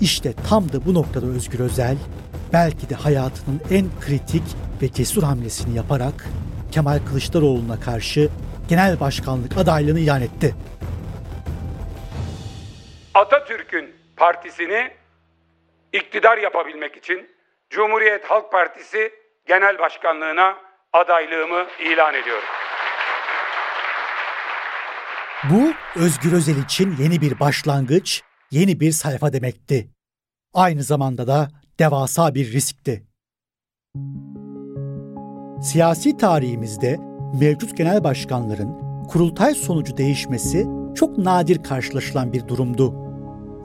İşte 0.00 0.32
tam 0.48 0.72
da 0.72 0.86
bu 0.86 0.94
noktada 0.94 1.26
Özgür 1.26 1.60
Özel 1.60 1.96
belki 2.52 2.90
de 2.90 2.94
hayatının 2.94 3.60
en 3.70 3.86
kritik 4.00 4.42
ve 4.82 4.92
cesur 4.92 5.22
hamlesini 5.22 5.76
yaparak 5.76 6.26
Kemal 6.72 6.98
Kılıçdaroğlu'na 7.08 7.80
karşı 7.80 8.28
genel 8.68 9.00
başkanlık 9.00 9.56
adaylığını 9.56 10.00
ilan 10.00 10.22
etti. 10.22 10.54
Atatürk'ün 13.14 13.94
partisini 14.16 14.90
iktidar 15.92 16.38
yapabilmek 16.38 16.96
için 16.96 17.28
Cumhuriyet 17.70 18.24
Halk 18.24 18.52
Partisi 18.52 19.12
Genel 19.48 19.78
Başkanlığına 19.78 20.56
adaylığımı 20.92 21.66
ilan 21.92 22.14
ediyorum. 22.14 22.48
Bu 25.50 25.72
Özgür 26.00 26.32
Özel 26.32 26.56
için 26.64 26.96
yeni 26.98 27.20
bir 27.20 27.40
başlangıç, 27.40 28.22
yeni 28.50 28.80
bir 28.80 28.92
sayfa 28.92 29.32
demekti. 29.32 29.88
Aynı 30.54 30.82
zamanda 30.82 31.26
da 31.26 31.48
devasa 31.78 32.34
bir 32.34 32.52
riskti. 32.52 33.06
Siyasi 35.62 36.16
tarihimizde 36.16 36.96
mevcut 37.40 37.76
genel 37.76 38.04
başkanların 38.04 38.78
kurultay 39.08 39.54
sonucu 39.54 39.96
değişmesi 39.96 40.66
çok 40.94 41.18
nadir 41.18 41.62
karşılaşılan 41.62 42.32
bir 42.32 42.48
durumdu. 42.48 42.94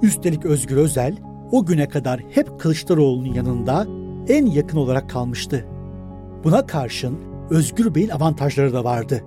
Üstelik 0.02 0.46
Özgür 0.46 0.78
Özel 0.78 1.18
o 1.52 1.66
güne 1.66 1.90
kadar 1.90 2.20
hep 2.20 2.60
Kılıçdaroğlu'nun 2.60 3.34
yanında 3.34 3.86
en 4.28 4.46
yakın 4.46 4.78
olarak 4.78 5.10
kalmıştı. 5.10 5.73
Buna 6.44 6.66
karşın 6.66 7.18
Özgür 7.50 7.96
Bey'in 7.96 8.10
avantajları 8.10 8.74
da 8.74 8.84
vardı. 8.84 9.24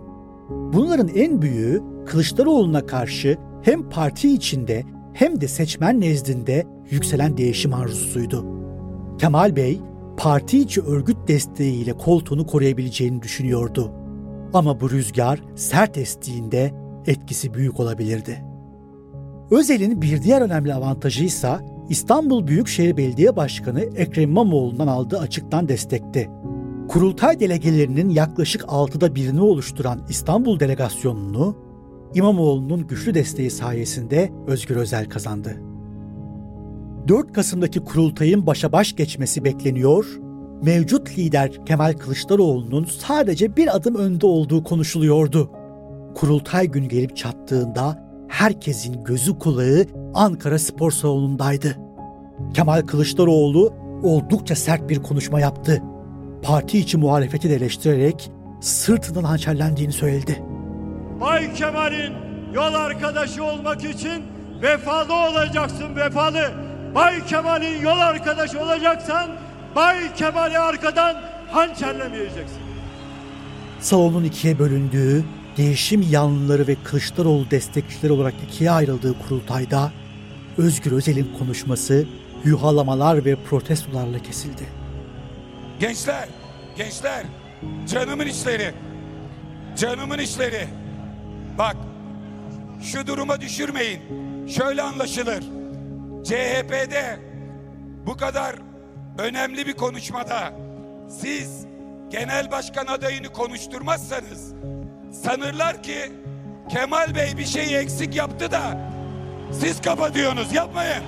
Bunların 0.49 1.09
en 1.09 1.43
büyüğü 1.43 1.83
Kılıçdaroğlu'na 2.07 2.87
karşı 2.87 3.37
hem 3.63 3.89
parti 3.91 4.35
içinde 4.35 4.85
hem 5.13 5.41
de 5.41 5.49
seçmen 5.49 6.01
nezdinde 6.01 6.67
yükselen 6.91 7.37
değişim 7.37 7.75
arzusuydu. 7.75 8.47
Kemal 9.19 9.57
Bey, 9.57 9.81
parti 10.17 10.59
içi 10.59 10.81
örgüt 10.81 11.17
desteğiyle 11.29 11.93
koltuğunu 11.93 12.47
koruyabileceğini 12.47 13.23
düşünüyordu. 13.23 13.93
Ama 14.55 14.81
bu 14.81 14.91
rüzgar 14.91 15.43
sert 15.55 15.99
estiğinde 15.99 16.75
etkisi 17.07 17.55
büyük 17.55 17.81
olabilirdi. 17.81 18.45
Özel'in 19.51 20.03
bir 20.03 20.23
diğer 20.23 20.41
önemli 20.41 20.75
avantajı 20.75 21.25
ise 21.25 21.57
İstanbul 21.89 22.47
Büyükşehir 22.47 22.97
Belediye 22.97 23.37
Başkanı 23.37 23.81
Ekrem 23.81 24.31
İmamoğlu'ndan 24.31 24.87
aldığı 24.87 25.19
açıktan 25.19 25.69
destekti. 25.69 26.31
Kurultay 26.89 27.41
delegelerinin 27.41 28.11
yaklaşık 28.11 28.65
altıda 28.69 29.15
birini 29.15 29.41
oluşturan 29.41 30.01
İstanbul 30.09 30.61
delegasyonunu 30.61 31.57
İmamoğlu'nun 32.15 32.87
güçlü 32.87 33.15
desteği 33.15 33.51
sayesinde 33.51 34.33
Özgür 34.47 34.77
Özel 34.77 35.09
kazandı. 35.09 35.57
4 37.09 37.33
Kasım'daki 37.33 37.81
kurultayın 37.81 38.47
başa 38.47 38.73
baş 38.73 38.97
geçmesi 38.97 39.45
bekleniyor, 39.45 40.07
mevcut 40.63 41.19
lider 41.19 41.67
Kemal 41.67 41.93
Kılıçdaroğlu'nun 41.93 42.85
sadece 42.85 43.57
bir 43.57 43.77
adım 43.77 43.95
önde 43.95 44.27
olduğu 44.27 44.63
konuşuluyordu. 44.63 45.51
Kurultay 46.15 46.67
günü 46.67 46.87
gelip 46.87 47.17
çattığında 47.17 48.07
herkesin 48.29 49.05
gözü 49.05 49.39
kulağı 49.39 49.85
Ankara 50.15 50.59
Spor 50.59 50.91
Salonu'ndaydı. 50.91 51.77
Kemal 52.55 52.83
Kılıçdaroğlu 52.83 53.75
oldukça 54.03 54.55
sert 54.55 54.89
bir 54.89 55.03
konuşma 55.03 55.41
yaptı. 55.41 55.83
Parti 56.43 56.79
içi 56.79 56.97
muhalefeti 56.97 57.51
de 57.51 57.55
eleştirerek 57.55 58.31
sırtından 58.61 59.25
hançerlendiğini 59.25 59.93
söyledi. 59.93 60.43
Bay 61.21 61.55
Kemal'in 61.55 62.13
yol 62.55 62.75
arkadaşı 62.75 63.45
olmak 63.45 63.85
için 63.85 64.23
vefalı 64.63 65.15
olacaksın 65.15 65.97
vefalı. 65.97 66.51
Bay 66.95 67.27
Kemal'in 67.27 67.83
yol 67.83 67.99
arkadaşı 67.99 68.61
olacaksan 68.61 69.31
Bay 69.77 70.15
Kemal'i 70.15 70.59
arkadan 70.59 71.17
hançerlemeyeceksin. 71.51 72.59
Salonun 73.81 74.25
ikiye 74.25 74.59
bölündüğü, 74.59 75.25
değişim 75.57 76.03
yanlıları 76.11 76.67
ve 76.67 76.77
Kılıçdaroğlu 76.85 77.51
destekçileri 77.51 78.13
olarak 78.13 78.35
ikiye 78.49 78.71
ayrıldığı 78.71 79.19
kurultayda 79.19 79.93
Özgür 80.59 80.93
Özel'in 80.93 81.33
konuşması 81.39 82.07
yuhalamalar 82.45 83.25
ve 83.25 83.37
protestolarla 83.51 84.19
kesildi. 84.19 84.86
Gençler, 85.81 86.29
gençler, 86.77 87.23
canımın 87.89 88.27
işleri, 88.27 88.75
canımın 89.77 90.19
işleri. 90.19 90.69
Bak, 91.59 91.77
şu 92.83 93.07
duruma 93.07 93.41
düşürmeyin. 93.41 94.01
Şöyle 94.49 94.83
anlaşılır. 94.83 95.45
CHP'de 96.25 97.19
bu 98.07 98.17
kadar 98.17 98.57
önemli 99.19 99.67
bir 99.67 99.73
konuşmada 99.73 100.53
siz 101.09 101.67
genel 102.11 102.51
başkan 102.51 102.87
adayını 102.87 103.29
konuşturmazsanız 103.29 104.55
sanırlar 105.23 105.83
ki 105.83 106.13
Kemal 106.69 107.15
Bey 107.15 107.39
bir 107.39 107.45
şeyi 107.45 107.77
eksik 107.77 108.15
yaptı 108.17 108.51
da 108.51 108.91
siz 109.53 109.81
kapatıyorsunuz. 109.81 110.53
Yapmayın. 110.53 111.03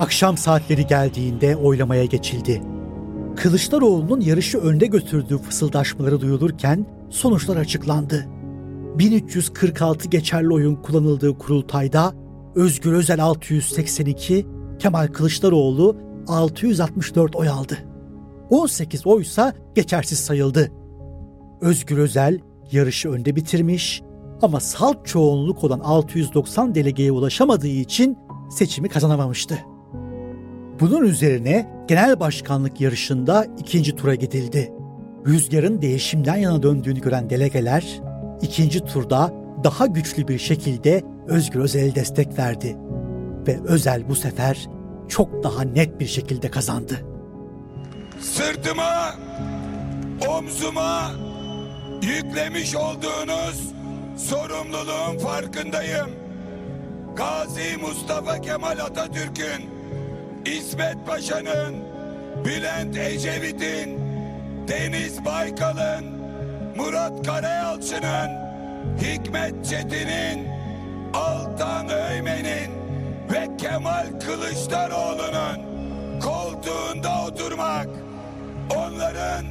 Akşam 0.00 0.36
saatleri 0.36 0.86
geldiğinde 0.86 1.56
oylamaya 1.56 2.04
geçildi. 2.04 2.62
Kılıçdaroğlu'nun 3.36 4.20
yarışı 4.20 4.58
önde 4.58 4.86
götürdüğü 4.86 5.38
fısıldaşmaları 5.38 6.20
duyulurken 6.20 6.86
sonuçlar 7.10 7.56
açıklandı. 7.56 8.26
1346 8.98 10.08
geçerli 10.08 10.52
oyun 10.52 10.74
kullanıldığı 10.74 11.38
kurultayda 11.38 12.12
Özgür 12.54 12.92
Özel 12.92 13.22
682, 13.22 14.46
Kemal 14.78 15.06
Kılıçdaroğlu 15.06 15.96
664 16.28 17.36
oy 17.36 17.48
aldı. 17.48 17.78
18 18.50 19.06
oysa 19.06 19.54
geçersiz 19.74 20.18
sayıldı. 20.18 20.72
Özgür 21.60 21.98
Özel 21.98 22.38
yarışı 22.72 23.10
önde 23.10 23.36
bitirmiş 23.36 24.02
ama 24.42 24.60
salt 24.60 25.06
çoğunluk 25.06 25.64
olan 25.64 25.80
690 25.80 26.74
delegeye 26.74 27.12
ulaşamadığı 27.12 27.66
için 27.66 28.18
seçimi 28.50 28.88
kazanamamıştı. 28.88 29.58
Bunun 30.80 31.02
üzerine 31.02 31.73
genel 31.88 32.20
başkanlık 32.20 32.80
yarışında 32.80 33.46
ikinci 33.58 33.96
tura 33.96 34.14
gidildi. 34.14 34.72
Rüzgarın 35.26 35.82
değişimden 35.82 36.36
yana 36.36 36.62
döndüğünü 36.62 37.00
gören 37.00 37.30
delegeler 37.30 38.00
ikinci 38.42 38.80
turda 38.80 39.32
daha 39.64 39.86
güçlü 39.86 40.28
bir 40.28 40.38
şekilde 40.38 41.02
Özgür 41.28 41.60
Özel'e 41.60 41.94
destek 41.94 42.38
verdi. 42.38 42.76
Ve 43.46 43.58
Özel 43.64 44.08
bu 44.08 44.16
sefer 44.16 44.68
çok 45.08 45.44
daha 45.44 45.62
net 45.62 46.00
bir 46.00 46.06
şekilde 46.06 46.50
kazandı. 46.50 47.06
Sırtıma, 48.20 49.14
omzuma 50.28 51.10
yüklemiş 52.02 52.76
olduğunuz 52.76 53.72
sorumluluğun 54.16 55.18
farkındayım. 55.18 56.10
Gazi 57.16 57.76
Mustafa 57.80 58.40
Kemal 58.40 58.78
Atatürk'ün, 58.78 59.73
İsmet 60.46 61.06
Paşa'nın, 61.06 61.74
Bülent 62.44 62.96
Ecevit'in, 62.96 64.00
Deniz 64.68 65.24
Baykal'ın, 65.24 66.04
Murat 66.76 67.26
Karayalçı'nın, 67.26 68.30
Hikmet 69.00 69.64
Çetin'in, 69.64 70.48
Altan 71.14 71.88
Öymen'in 71.88 72.70
ve 73.32 73.56
Kemal 73.58 74.06
Kılıçdaroğlu'nun 74.26 75.74
koltuğunda 76.20 77.24
oturmak, 77.26 77.88
onların 78.76 79.46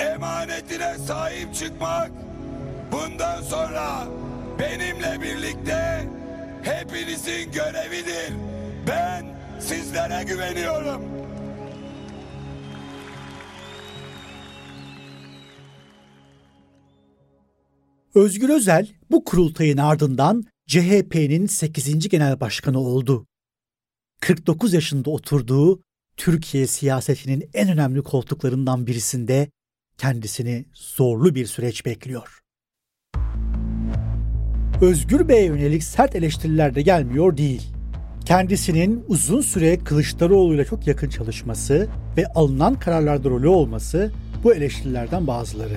emanetine 0.00 0.98
sahip 0.98 1.54
çıkmak, 1.54 2.10
bundan 2.92 3.42
sonra 3.42 4.04
benimle 4.58 5.22
birlikte 5.22 6.04
hepinizin 6.62 7.52
görevidir. 7.52 8.32
Ben 8.88 9.31
sizlere 9.62 10.24
güveniyorum. 10.24 11.02
Özgür 18.14 18.48
Özel 18.48 18.88
bu 19.10 19.24
kurultayın 19.24 19.76
ardından 19.78 20.44
CHP'nin 20.66 21.46
8. 21.46 22.08
genel 22.08 22.40
başkanı 22.40 22.78
oldu. 22.78 23.26
49 24.20 24.74
yaşında 24.74 25.10
oturduğu 25.10 25.82
Türkiye 26.16 26.66
siyasetinin 26.66 27.50
en 27.54 27.68
önemli 27.68 28.02
koltuklarından 28.02 28.86
birisinde 28.86 29.50
kendisini 29.98 30.64
zorlu 30.74 31.34
bir 31.34 31.46
süreç 31.46 31.86
bekliyor. 31.86 32.40
Özgür 34.80 35.28
Bey'e 35.28 35.44
yönelik 35.44 35.82
sert 35.82 36.16
eleştiriler 36.16 36.74
de 36.74 36.82
gelmiyor 36.82 37.36
değil. 37.36 37.81
Kendisinin 38.24 39.04
uzun 39.08 39.40
süre 39.40 39.78
Kılıçdaroğlu 39.78 40.54
ile 40.54 40.64
çok 40.64 40.86
yakın 40.86 41.08
çalışması 41.08 41.88
ve 42.16 42.26
alınan 42.26 42.74
kararlarda 42.74 43.30
rolü 43.30 43.48
olması 43.48 44.12
bu 44.44 44.54
eleştirilerden 44.54 45.26
bazıları. 45.26 45.76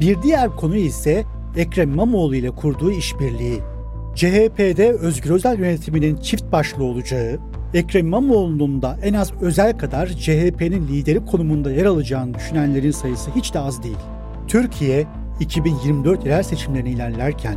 Bir 0.00 0.22
diğer 0.22 0.50
konu 0.50 0.76
ise 0.76 1.24
Ekrem 1.56 1.92
İmamoğlu 1.92 2.36
ile 2.36 2.50
kurduğu 2.50 2.92
işbirliği. 2.92 3.60
CHP'de 4.14 4.92
Özgür 4.92 5.30
Özel 5.30 5.58
yönetiminin 5.58 6.16
çift 6.16 6.52
başlı 6.52 6.84
olacağı, 6.84 7.38
Ekrem 7.74 8.06
İmamoğlu'nun 8.06 8.82
da 8.82 8.98
en 9.02 9.14
az 9.14 9.32
özel 9.40 9.78
kadar 9.78 10.06
CHP'nin 10.06 10.88
lideri 10.88 11.24
konumunda 11.24 11.72
yer 11.72 11.84
alacağını 11.84 12.34
düşünenlerin 12.34 12.90
sayısı 12.90 13.30
hiç 13.36 13.54
de 13.54 13.58
az 13.58 13.82
değil. 13.82 13.96
Türkiye 14.48 15.06
2024 15.40 16.26
yerel 16.26 16.42
seçimlerine 16.42 16.90
ilerlerken 16.90 17.56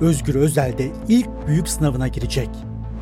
Özgür 0.00 0.34
Özel 0.34 0.78
de 0.78 0.90
ilk 1.08 1.28
büyük 1.48 1.68
sınavına 1.68 2.08
girecek. 2.08 2.48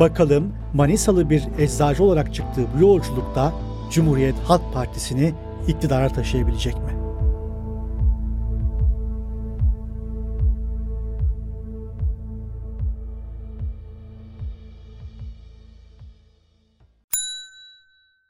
Bakalım 0.00 0.54
Manisalı 0.74 1.30
bir 1.30 1.42
eczacı 1.58 2.04
olarak 2.04 2.34
çıktığı 2.34 2.66
bu 2.74 2.80
yolculukta 2.80 3.54
Cumhuriyet 3.90 4.38
Halk 4.38 4.74
Partisi'ni 4.74 5.34
iktidara 5.68 6.08
taşıyabilecek 6.08 6.74
mi? 6.74 6.98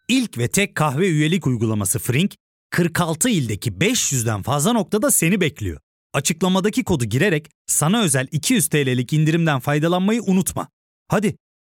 İlk 0.09 0.39
ve 0.39 0.49
tek 0.49 0.75
kahve 0.75 1.09
üyelik 1.09 1.47
uygulaması 1.47 1.99
Frink, 1.99 2.35
46 2.71 3.29
ildeki 3.29 3.73
500'den 3.73 4.43
fazla 4.43 4.73
noktada 4.73 5.11
seni 5.11 5.41
bekliyor. 5.41 5.81
Açıklamadaki 6.15 6.85
kodu 6.85 7.05
girerek 7.05 7.51
sana 7.67 8.03
özel 8.03 8.29
200 8.33 8.69
TL'lik 8.69 9.13
indirimden 9.13 9.61
faydalanmayı 9.61 10.23
unutma. 10.23 10.69
Hadi 11.09 11.37